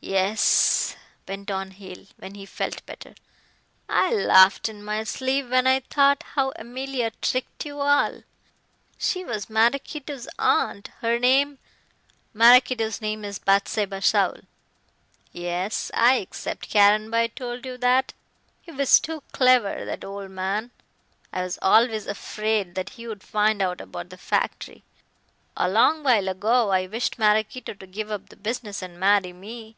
Yes," 0.00 0.96
went 1.26 1.50
on 1.50 1.72
Hale, 1.72 2.06
when 2.16 2.34
he 2.34 2.46
felt 2.46 2.86
better, 2.86 3.14
"I 3.90 4.10
laughed 4.10 4.66
in 4.66 4.82
my 4.82 5.04
sleeve 5.04 5.50
when 5.50 5.66
I 5.66 5.80
thought 5.80 6.22
how 6.34 6.52
Emilia 6.56 7.10
tricked 7.20 7.66
you 7.66 7.80
all. 7.80 8.22
She 8.96 9.22
was 9.22 9.50
Maraquito's 9.50 10.26
aunt. 10.38 10.88
Her 11.00 11.18
name" 11.18 11.58
"Maraquito's 12.32 13.02
name 13.02 13.22
is 13.22 13.38
Bathsheba 13.38 14.00
Saul." 14.00 14.36
"Yes. 15.30 15.90
I 15.92 16.16
expect 16.18 16.70
Caranby 16.72 17.34
told 17.34 17.66
you 17.66 17.76
that. 17.76 18.14
He 18.62 18.70
was 18.72 19.00
too 19.00 19.22
clever, 19.32 19.84
that 19.84 20.04
old 20.06 20.30
man. 20.30 20.70
I 21.34 21.42
was 21.42 21.58
always 21.60 22.06
afraid 22.06 22.76
that 22.76 22.90
he 22.90 23.06
would 23.06 23.22
find 23.22 23.60
out 23.60 23.82
about 23.82 24.08
the 24.08 24.16
factory. 24.16 24.84
A 25.54 25.68
long 25.68 26.02
while 26.02 26.28
ago 26.28 26.70
I 26.70 26.86
wished 26.86 27.18
Maraquito 27.18 27.74
to 27.74 27.86
give 27.86 28.10
up 28.10 28.30
the 28.30 28.36
business 28.36 28.80
and 28.80 28.98
marry 28.98 29.34
me. 29.34 29.76